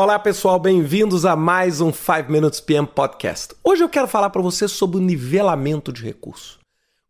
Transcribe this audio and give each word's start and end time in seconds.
Olá 0.00 0.16
pessoal, 0.16 0.60
bem-vindos 0.60 1.26
a 1.26 1.34
mais 1.34 1.80
um 1.80 1.92
5 1.92 2.30
Minutes 2.30 2.60
PM 2.60 2.86
Podcast. 2.86 3.52
Hoje 3.64 3.82
eu 3.82 3.88
quero 3.88 4.06
falar 4.06 4.30
para 4.30 4.40
você 4.40 4.68
sobre 4.68 4.96
o 4.96 5.00
nivelamento 5.00 5.92
de 5.92 6.04
recursos. 6.04 6.56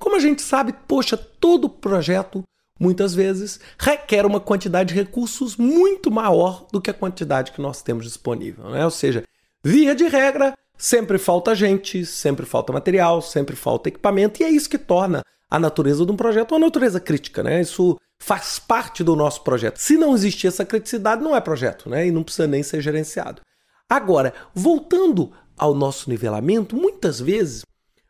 Como 0.01 0.17
a 0.17 0.19
gente 0.19 0.41
sabe, 0.41 0.73
poxa, 0.89 1.15
todo 1.15 1.69
projeto 1.69 2.43
muitas 2.81 3.15
vezes 3.15 3.61
requer 3.79 4.25
uma 4.25 4.41
quantidade 4.41 4.95
de 4.95 4.99
recursos 4.99 5.55
muito 5.55 6.11
maior 6.11 6.67
do 6.73 6.81
que 6.81 6.89
a 6.89 6.95
quantidade 6.95 7.53
que 7.53 7.61
nós 7.61 7.83
temos 7.83 8.07
disponível, 8.07 8.71
né? 8.71 8.83
Ou 8.87 8.91
seja, 8.91 9.23
via 9.63 9.95
de 9.95 10.09
regra, 10.09 10.55
sempre 10.79 11.19
falta 11.19 11.55
gente, 11.55 12.07
sempre 12.07 12.47
falta 12.47 12.73
material, 12.73 13.21
sempre 13.21 13.55
falta 13.55 13.91
equipamento, 13.91 14.43
e 14.43 14.47
é 14.47 14.51
isso 14.51 14.71
que 14.71 14.79
torna 14.79 15.21
a 15.51 15.59
natureza 15.59 16.07
de 16.07 16.13
um 16.13 16.17
projeto 16.17 16.53
uma 16.53 16.61
natureza 16.61 16.99
crítica, 16.99 17.43
né? 17.43 17.61
Isso 17.61 17.99
faz 18.21 18.59
parte 18.59 19.05
do 19.05 19.17
nosso 19.17 19.43
projeto. 19.43 19.79
Se 19.79 19.97
não 19.97 20.15
existir 20.15 20.47
essa 20.49 20.65
criticidade, 20.65 21.23
não 21.23 21.35
é 21.35 21.41
projeto, 21.41 21.89
né? 21.89 22.07
E 22.07 22.11
não 22.11 22.23
precisa 22.23 22.47
nem 22.47 22.63
ser 22.63 22.81
gerenciado. 22.81 23.41
Agora, 23.89 24.35
voltando 24.55 25.33
ao 25.57 25.75
nosso 25.75 26.11
nivelamento, 26.11 26.77
muitas 26.77 27.21
vezes 27.21 27.63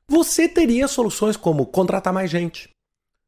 você 0.08 0.48
teria 0.48 0.88
soluções 0.88 1.36
como 1.36 1.66
contratar 1.66 2.12
mais 2.12 2.30
gente, 2.30 2.70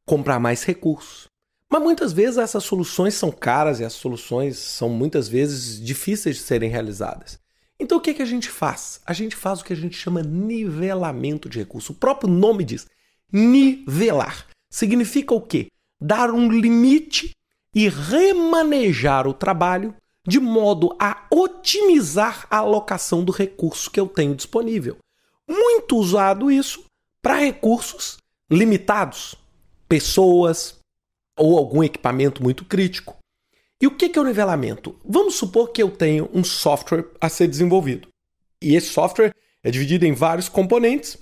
comprar 0.06 0.40
mais 0.40 0.64
recursos. 0.64 1.28
Mas 1.70 1.82
muitas 1.82 2.12
vezes 2.12 2.38
essas 2.38 2.64
soluções 2.64 3.14
são 3.14 3.30
caras 3.30 3.78
e 3.78 3.84
as 3.84 3.92
soluções 3.92 4.58
são 4.58 4.88
muitas 4.88 5.28
vezes 5.28 5.80
difíceis 5.80 6.36
de 6.36 6.42
serem 6.42 6.68
realizadas. 6.68 7.38
Então 7.78 7.98
o 7.98 8.00
que, 8.00 8.14
que 8.14 8.22
a 8.22 8.26
gente 8.26 8.48
faz? 8.50 9.00
A 9.06 9.12
gente 9.12 9.36
faz 9.36 9.60
o 9.60 9.64
que 9.64 9.72
a 9.72 9.76
gente 9.76 9.96
chama 9.96 10.22
nivelamento 10.22 11.48
de 11.48 11.60
recursos. 11.60 11.90
O 11.90 11.94
próprio 11.94 12.28
nome 12.28 12.64
diz 12.64 12.86
nivelar. 13.32 14.46
Significa 14.68 15.32
o 15.32 15.40
quê? 15.40 15.68
Dar 16.00 16.30
um 16.30 16.50
limite 16.50 17.36
e 17.74 17.88
remanejar 17.88 19.26
o 19.26 19.34
trabalho 19.34 19.94
de 20.26 20.38
modo 20.38 20.94
a 20.98 21.26
otimizar 21.30 22.46
a 22.50 22.58
alocação 22.58 23.24
do 23.24 23.32
recurso 23.32 23.90
que 23.90 23.98
eu 23.98 24.06
tenho 24.06 24.34
disponível. 24.34 24.96
Muito 25.48 25.96
usado 25.96 26.50
isso 26.50 26.84
para 27.22 27.36
recursos 27.36 28.18
limitados, 28.50 29.34
pessoas 29.88 30.78
ou 31.36 31.56
algum 31.56 31.82
equipamento 31.82 32.42
muito 32.42 32.64
crítico. 32.64 33.16
E 33.80 33.86
o 33.86 33.96
que 33.96 34.12
é 34.16 34.20
o 34.20 34.24
nivelamento? 34.24 34.94
Vamos 35.04 35.36
supor 35.36 35.70
que 35.70 35.82
eu 35.82 35.90
tenho 35.90 36.28
um 36.34 36.44
software 36.44 37.06
a 37.20 37.28
ser 37.28 37.48
desenvolvido. 37.48 38.08
E 38.62 38.76
esse 38.76 38.88
software 38.88 39.34
é 39.62 39.70
dividido 39.70 40.04
em 40.04 40.12
vários 40.12 40.48
componentes 40.48 41.16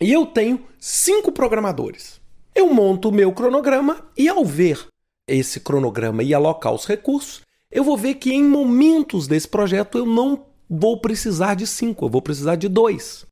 e 0.00 0.12
eu 0.12 0.26
tenho 0.26 0.64
cinco 0.78 1.32
programadores. 1.32 2.20
Eu 2.54 2.72
monto 2.72 3.08
o 3.08 3.12
meu 3.12 3.32
cronograma 3.32 4.06
e, 4.16 4.28
ao 4.28 4.44
ver 4.44 4.86
esse 5.26 5.58
cronograma 5.58 6.22
e 6.22 6.32
alocar 6.32 6.72
os 6.72 6.86
recursos, 6.86 7.42
eu 7.70 7.82
vou 7.82 7.96
ver 7.96 8.14
que 8.14 8.32
em 8.32 8.44
momentos 8.44 9.26
desse 9.26 9.48
projeto 9.48 9.98
eu 9.98 10.06
não 10.06 10.46
vou 10.70 11.00
precisar 11.00 11.54
de 11.54 11.66
cinco, 11.66 12.04
eu 12.04 12.08
vou 12.08 12.22
precisar 12.22 12.56
de 12.56 12.68
dois. 12.68 13.26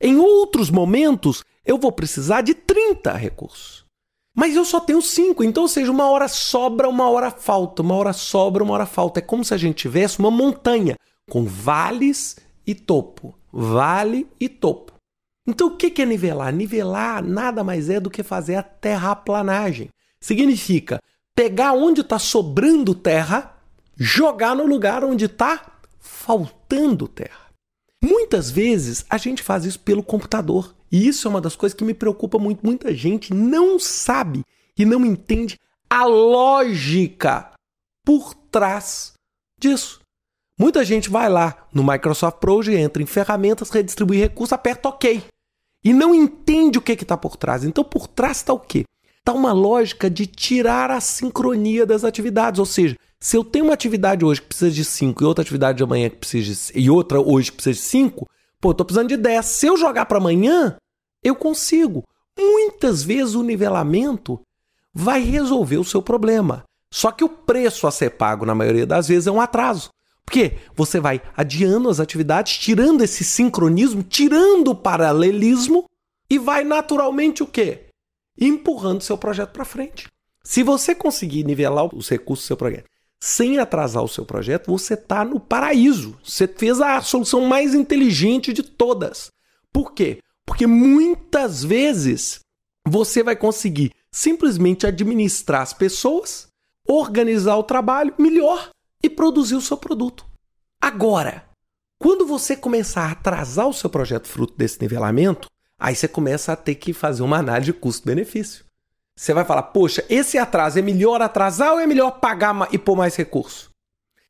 Em 0.00 0.16
outros 0.16 0.70
momentos, 0.70 1.42
eu 1.66 1.76
vou 1.76 1.90
precisar 1.90 2.42
de 2.42 2.54
30 2.54 3.12
recursos. 3.14 3.84
Mas 4.34 4.54
eu 4.54 4.64
só 4.64 4.78
tenho 4.78 5.02
cinco, 5.02 5.42
então, 5.42 5.64
ou 5.64 5.68
seja, 5.68 5.90
uma 5.90 6.08
hora 6.08 6.28
sobra, 6.28 6.88
uma 6.88 7.10
hora 7.10 7.32
falta, 7.32 7.82
uma 7.82 7.96
hora 7.96 8.12
sobra, 8.12 8.62
uma 8.62 8.74
hora 8.74 8.86
falta. 8.86 9.18
É 9.18 9.22
como 9.22 9.44
se 9.44 9.52
a 9.52 9.56
gente 9.56 9.78
tivesse 9.78 10.20
uma 10.20 10.30
montanha 10.30 10.94
com 11.28 11.44
vales 11.44 12.36
e 12.64 12.72
topo, 12.72 13.34
vale 13.52 14.28
e 14.38 14.48
topo. 14.48 14.92
Então, 15.48 15.68
o 15.68 15.76
que 15.78 16.02
é 16.02 16.04
nivelar? 16.04 16.52
Nivelar 16.52 17.24
nada 17.24 17.64
mais 17.64 17.88
é 17.88 17.98
do 17.98 18.10
que 18.10 18.22
fazer 18.22 18.56
a 18.56 18.62
terraplanagem. 18.62 19.88
Significa 20.20 21.00
pegar 21.34 21.72
onde 21.72 22.02
está 22.02 22.18
sobrando 22.18 22.94
terra, 22.94 23.56
jogar 23.96 24.54
no 24.54 24.66
lugar 24.66 25.02
onde 25.02 25.24
está 25.24 25.80
faltando 25.98 27.08
terra. 27.08 27.48
Muitas 28.04 28.50
vezes 28.50 29.06
a 29.08 29.16
gente 29.16 29.42
faz 29.42 29.64
isso 29.64 29.80
pelo 29.80 30.02
computador. 30.02 30.74
E 30.92 31.08
isso 31.08 31.26
é 31.26 31.30
uma 31.30 31.40
das 31.40 31.56
coisas 31.56 31.74
que 31.74 31.82
me 31.82 31.94
preocupa 31.94 32.38
muito. 32.38 32.60
Muita 32.62 32.92
gente 32.92 33.32
não 33.32 33.78
sabe 33.78 34.44
e 34.76 34.84
não 34.84 35.02
entende 35.02 35.58
a 35.88 36.04
lógica 36.04 37.52
por 38.04 38.34
trás 38.34 39.14
disso. 39.58 40.00
Muita 40.60 40.84
gente 40.84 41.08
vai 41.08 41.30
lá 41.30 41.66
no 41.72 41.82
Microsoft 41.82 42.36
Project, 42.38 42.78
entra 42.78 43.02
em 43.02 43.06
ferramentas, 43.06 43.70
redistribui 43.70 44.18
recursos, 44.18 44.52
aperta 44.52 44.90
OK 44.90 45.22
e 45.84 45.92
não 45.92 46.14
entende 46.14 46.78
o 46.78 46.82
que 46.82 46.92
está 46.92 47.16
por 47.16 47.36
trás. 47.36 47.64
Então, 47.64 47.84
por 47.84 48.06
trás 48.06 48.38
está 48.38 48.52
o 48.52 48.58
quê? 48.58 48.84
Está 49.18 49.32
uma 49.32 49.52
lógica 49.52 50.08
de 50.08 50.26
tirar 50.26 50.90
a 50.90 51.00
sincronia 51.00 51.84
das 51.84 52.04
atividades. 52.04 52.58
Ou 52.58 52.66
seja, 52.66 52.96
se 53.20 53.36
eu 53.36 53.44
tenho 53.44 53.66
uma 53.66 53.74
atividade 53.74 54.24
hoje 54.24 54.40
que 54.40 54.48
precisa 54.48 54.70
de 54.70 54.84
5 54.84 55.22
e 55.22 55.26
outra 55.26 55.42
atividade 55.42 55.78
de 55.78 55.84
amanhã 55.84 56.08
que 56.08 56.16
precisa 56.16 56.72
de, 56.72 56.78
e 56.80 56.90
outra 56.90 57.20
hoje 57.20 57.50
que 57.50 57.56
precisa 57.56 57.74
de 57.74 57.86
5, 57.86 58.26
pô, 58.60 58.72
tô 58.72 58.84
precisando 58.84 59.08
de 59.08 59.16
10. 59.16 59.44
Se 59.44 59.66
eu 59.66 59.76
jogar 59.76 60.06
para 60.06 60.18
amanhã, 60.18 60.76
eu 61.22 61.34
consigo. 61.34 62.04
Muitas 62.38 63.02
vezes 63.02 63.34
o 63.34 63.42
nivelamento 63.42 64.40
vai 64.94 65.20
resolver 65.22 65.78
o 65.78 65.84
seu 65.84 66.00
problema. 66.00 66.64
Só 66.92 67.10
que 67.10 67.24
o 67.24 67.28
preço 67.28 67.86
a 67.86 67.90
ser 67.90 68.10
pago, 68.10 68.46
na 68.46 68.54
maioria 68.54 68.86
das 68.86 69.08
vezes, 69.08 69.26
é 69.26 69.30
um 69.30 69.40
atraso. 69.40 69.90
Porque 70.28 70.58
você 70.76 71.00
vai 71.00 71.22
adiando 71.34 71.88
as 71.88 72.00
atividades, 72.00 72.58
tirando 72.58 73.00
esse 73.00 73.24
sincronismo, 73.24 74.02
tirando 74.02 74.68
o 74.68 74.74
paralelismo 74.74 75.86
e 76.28 76.38
vai 76.38 76.64
naturalmente 76.64 77.42
o 77.42 77.46
quê? 77.46 77.86
Empurrando 78.38 79.00
seu 79.00 79.16
projeto 79.16 79.52
para 79.52 79.64
frente. 79.64 80.06
Se 80.44 80.62
você 80.62 80.94
conseguir 80.94 81.44
nivelar 81.44 81.86
os 81.94 82.10
recursos 82.10 82.44
do 82.44 82.48
seu 82.48 82.58
projeto 82.58 82.84
sem 83.18 83.58
atrasar 83.58 84.04
o 84.04 84.08
seu 84.08 84.26
projeto, 84.26 84.70
você 84.70 84.92
está 84.92 85.24
no 85.24 85.40
paraíso. 85.40 86.14
Você 86.22 86.46
fez 86.46 86.78
a 86.78 87.00
solução 87.00 87.46
mais 87.46 87.74
inteligente 87.74 88.52
de 88.52 88.62
todas. 88.62 89.30
Por 89.72 89.94
quê? 89.94 90.18
Porque 90.44 90.66
muitas 90.66 91.64
vezes 91.64 92.40
você 92.86 93.22
vai 93.22 93.34
conseguir 93.34 93.92
simplesmente 94.12 94.86
administrar 94.86 95.62
as 95.62 95.72
pessoas, 95.72 96.48
organizar 96.86 97.56
o 97.56 97.62
trabalho 97.62 98.12
melhor 98.18 98.68
e 99.02 99.08
produzir 99.08 99.54
o 99.54 99.60
seu 99.60 99.76
produto. 99.76 100.26
Agora, 100.80 101.44
quando 101.98 102.26
você 102.26 102.56
começar 102.56 103.02
a 103.02 103.12
atrasar 103.12 103.66
o 103.68 103.74
seu 103.74 103.90
projeto 103.90 104.28
fruto 104.28 104.54
desse 104.56 104.80
nivelamento, 104.80 105.48
aí 105.78 105.94
você 105.94 106.06
começa 106.06 106.52
a 106.52 106.56
ter 106.56 106.76
que 106.76 106.92
fazer 106.92 107.22
uma 107.22 107.38
análise 107.38 107.72
de 107.72 107.78
custo-benefício. 107.78 108.64
Você 109.16 109.34
vai 109.34 109.44
falar, 109.44 109.64
poxa, 109.64 110.04
esse 110.08 110.38
atraso 110.38 110.78
é 110.78 110.82
melhor 110.82 111.20
atrasar 111.20 111.72
ou 111.72 111.80
é 111.80 111.86
melhor 111.86 112.20
pagar 112.20 112.68
e 112.72 112.78
pôr 112.78 112.96
mais 112.96 113.16
recurso? 113.16 113.70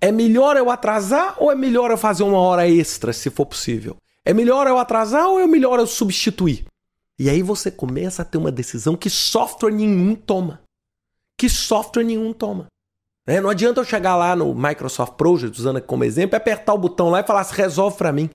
É 0.01 0.11
melhor 0.11 0.57
eu 0.57 0.71
atrasar 0.71 1.35
ou 1.39 1.53
é 1.53 1.55
melhor 1.55 1.91
eu 1.91 1.99
fazer 1.99 2.23
uma 2.23 2.39
hora 2.39 2.67
extra, 2.67 3.13
se 3.13 3.29
for 3.29 3.45
possível? 3.45 3.97
É 4.25 4.33
melhor 4.33 4.67
eu 4.67 4.79
atrasar 4.79 5.29
ou 5.29 5.39
é 5.41 5.47
melhor 5.47 5.79
eu 5.79 5.87
substituir? 5.87 6.65
E 7.19 7.29
aí 7.29 7.43
você 7.43 7.71
começa 7.71 8.23
a 8.23 8.25
ter 8.25 8.39
uma 8.39 8.53
decisão 8.53 8.97
que 8.97 9.11
software 9.11 9.73
nenhum 9.73 10.15
toma. 10.15 10.63
Que 11.37 11.49
software 11.49 12.05
nenhum 12.05 12.33
toma. 12.33 12.67
É, 13.29 13.43
não 13.43 13.51
adianta 13.51 13.79
eu 13.79 13.85
chegar 13.85 14.17
lá 14.17 14.35
no 14.35 14.55
Microsoft 14.55 15.13
Project, 15.13 15.61
usando 15.61 15.83
como 15.83 16.03
exemplo, 16.03 16.35
apertar 16.35 16.73
o 16.73 16.79
botão 16.79 17.11
lá 17.11 17.21
e 17.21 17.27
falar, 17.27 17.43
resolve 17.43 17.99
para 17.99 18.11
mim. 18.11 18.31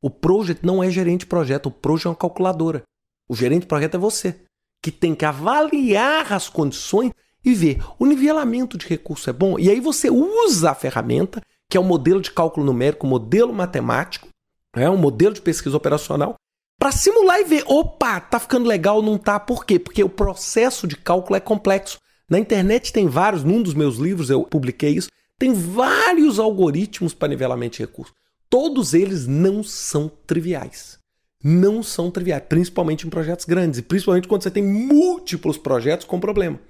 O 0.00 0.08
Project 0.08 0.64
não 0.64 0.80
é 0.80 0.88
gerente 0.88 1.20
de 1.20 1.26
projeto, 1.26 1.66
o 1.66 1.70
Project 1.72 2.06
é 2.06 2.10
uma 2.10 2.16
calculadora. 2.16 2.84
O 3.28 3.34
gerente 3.34 3.62
de 3.62 3.66
projeto 3.66 3.96
é 3.96 3.98
você, 3.98 4.40
que 4.80 4.92
tem 4.92 5.16
que 5.16 5.24
avaliar 5.24 6.32
as 6.32 6.48
condições 6.48 7.10
e 7.44 7.52
ver 7.52 7.82
o 7.98 8.06
nivelamento 8.06 8.78
de 8.78 8.86
recurso 8.86 9.28
é 9.28 9.32
bom. 9.32 9.58
E 9.58 9.68
aí 9.68 9.80
você 9.80 10.08
usa 10.08 10.70
a 10.70 10.74
ferramenta, 10.76 11.40
que 11.68 11.76
é 11.76 11.80
o 11.80 11.84
modelo 11.84 12.20
de 12.20 12.30
cálculo 12.30 12.64
numérico, 12.64 13.08
um 13.08 13.10
modelo 13.10 13.52
matemático, 13.52 14.28
é 14.76 14.88
um 14.88 14.96
modelo 14.96 15.34
de 15.34 15.42
pesquisa 15.42 15.76
operacional, 15.76 16.36
para 16.78 16.92
simular 16.92 17.40
e 17.40 17.44
ver, 17.44 17.64
opa, 17.66 18.20
tá 18.20 18.38
ficando 18.38 18.68
legal, 18.68 19.02
não 19.02 19.18
tá? 19.18 19.40
Por 19.40 19.66
quê? 19.66 19.76
Porque 19.76 20.04
o 20.04 20.08
processo 20.08 20.86
de 20.86 20.94
cálculo 20.96 21.34
é 21.34 21.40
complexo. 21.40 21.98
Na 22.30 22.38
internet 22.38 22.92
tem 22.92 23.08
vários, 23.08 23.42
num 23.42 23.60
dos 23.60 23.74
meus 23.74 23.96
livros 23.96 24.30
eu 24.30 24.44
publiquei 24.44 24.90
isso, 24.90 25.10
tem 25.36 25.52
vários 25.52 26.38
algoritmos 26.38 27.12
para 27.12 27.26
nivelamento 27.26 27.78
de 27.78 27.82
recursos. 27.82 28.14
Todos 28.48 28.94
eles 28.94 29.26
não 29.26 29.64
são 29.64 30.08
triviais. 30.28 30.96
Não 31.42 31.82
são 31.82 32.08
triviais, 32.08 32.44
principalmente 32.48 33.04
em 33.04 33.10
projetos 33.10 33.44
grandes, 33.46 33.80
e 33.80 33.82
principalmente 33.82 34.28
quando 34.28 34.44
você 34.44 34.50
tem 34.50 34.62
múltiplos 34.62 35.58
projetos 35.58 36.06
com 36.06 36.20
problema. 36.20 36.60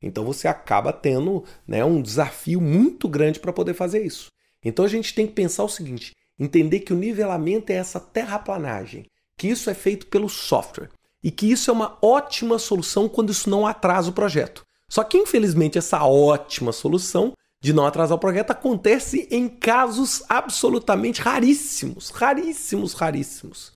Então 0.00 0.24
você 0.24 0.48
acaba 0.48 0.90
tendo 0.90 1.44
né, 1.68 1.84
um 1.84 2.00
desafio 2.00 2.58
muito 2.58 3.06
grande 3.06 3.38
para 3.38 3.52
poder 3.52 3.74
fazer 3.74 4.02
isso. 4.02 4.28
Então 4.64 4.86
a 4.86 4.88
gente 4.88 5.14
tem 5.14 5.26
que 5.26 5.34
pensar 5.34 5.64
o 5.64 5.68
seguinte: 5.68 6.14
entender 6.38 6.80
que 6.80 6.94
o 6.94 6.96
nivelamento 6.96 7.72
é 7.72 7.74
essa 7.74 8.00
terraplanagem, 8.00 9.04
que 9.36 9.48
isso 9.48 9.68
é 9.68 9.74
feito 9.74 10.06
pelo 10.06 10.30
software 10.30 10.88
e 11.22 11.30
que 11.30 11.50
isso 11.50 11.70
é 11.70 11.74
uma 11.74 11.98
ótima 12.00 12.58
solução 12.58 13.06
quando 13.06 13.30
isso 13.30 13.50
não 13.50 13.66
atrasa 13.66 14.08
o 14.08 14.14
projeto. 14.14 14.64
Só 14.90 15.04
que, 15.04 15.16
infelizmente, 15.16 15.78
essa 15.78 16.04
ótima 16.04 16.72
solução 16.72 17.32
de 17.62 17.72
não 17.72 17.86
atrasar 17.86 18.16
o 18.16 18.20
projeto 18.20 18.50
acontece 18.50 19.28
em 19.30 19.48
casos 19.48 20.22
absolutamente 20.28 21.20
raríssimos. 21.20 22.10
Raríssimos, 22.10 22.94
raríssimos. 22.94 23.72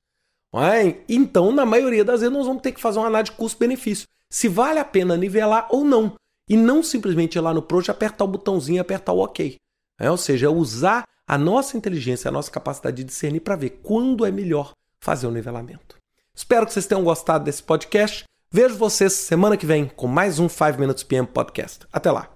É? 0.54 1.02
Então, 1.08 1.52
na 1.52 1.64
maioria 1.64 2.04
das 2.04 2.20
vezes, 2.20 2.34
nós 2.34 2.46
vamos 2.46 2.62
ter 2.62 2.72
que 2.72 2.80
fazer 2.80 2.98
uma 2.98 3.06
análise 3.06 3.32
custo-benefício. 3.32 4.06
Se 4.30 4.48
vale 4.48 4.78
a 4.78 4.84
pena 4.84 5.16
nivelar 5.16 5.68
ou 5.70 5.84
não. 5.84 6.14
E 6.48 6.56
não 6.56 6.82
simplesmente 6.82 7.36
ir 7.36 7.40
lá 7.40 7.54
no 7.54 7.62
Project, 7.62 7.90
apertar 7.90 8.24
o 8.24 8.28
botãozinho 8.28 8.76
e 8.76 8.80
apertar 8.80 9.12
o 9.12 9.22
OK. 9.22 9.56
É? 10.00 10.10
Ou 10.10 10.16
seja, 10.16 10.50
usar 10.50 11.04
a 11.26 11.38
nossa 11.38 11.76
inteligência, 11.76 12.28
a 12.28 12.32
nossa 12.32 12.50
capacidade 12.50 12.96
de 12.96 13.04
discernir 13.04 13.40
para 13.40 13.56
ver 13.56 13.80
quando 13.82 14.26
é 14.26 14.30
melhor 14.30 14.72
fazer 15.00 15.26
o 15.26 15.30
nivelamento. 15.30 15.96
Espero 16.34 16.66
que 16.66 16.72
vocês 16.72 16.86
tenham 16.86 17.04
gostado 17.04 17.44
desse 17.44 17.62
podcast. 17.62 18.24
Vejo 18.54 18.76
vocês 18.76 19.12
semana 19.14 19.56
que 19.56 19.66
vem 19.66 19.86
com 19.96 20.06
mais 20.06 20.38
um 20.38 20.48
5 20.48 20.78
Minutes 20.78 21.02
PM 21.02 21.26
Podcast. 21.26 21.80
Até 21.92 22.12
lá! 22.12 22.33